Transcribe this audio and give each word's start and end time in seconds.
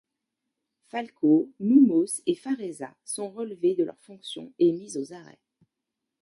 Falco, 0.87 1.53
Numos 1.59 2.21
et 2.25 2.33
Faresa 2.33 2.97
sont 3.05 3.29
relevés 3.29 3.75
de 3.75 3.83
leurs 3.83 4.01
fonctions 4.01 4.51
et 4.57 4.71
mis 4.71 4.97
aux 4.97 5.13
arrêts. 5.13 5.43